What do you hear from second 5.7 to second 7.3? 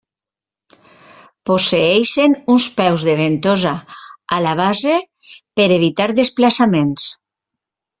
evitar desplaçaments.